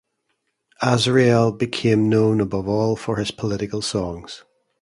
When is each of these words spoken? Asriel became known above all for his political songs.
Asriel 0.81 1.55
became 1.55 2.09
known 2.09 2.41
above 2.41 2.67
all 2.67 2.95
for 2.95 3.17
his 3.17 3.29
political 3.29 3.83
songs. 3.83 4.43